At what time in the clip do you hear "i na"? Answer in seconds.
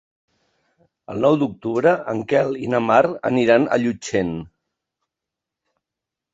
2.63-2.81